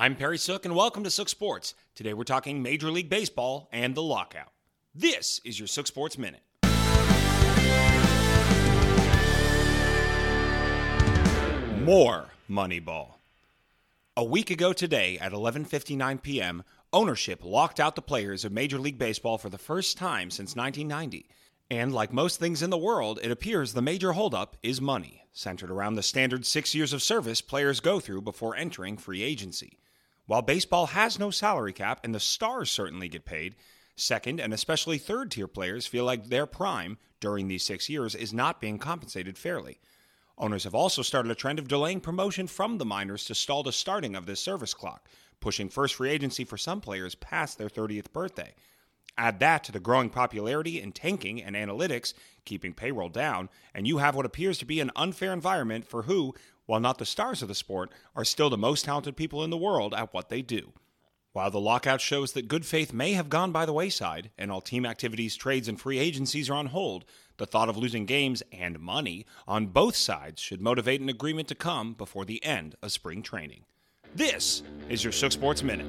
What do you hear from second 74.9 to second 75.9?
your Sook Sports Minute.